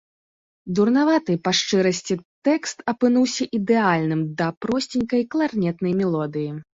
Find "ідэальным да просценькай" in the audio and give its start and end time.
3.57-5.21